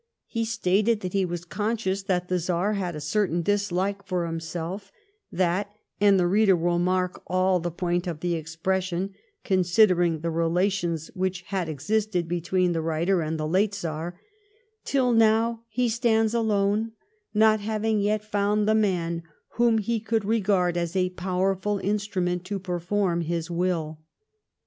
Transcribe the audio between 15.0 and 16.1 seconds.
now he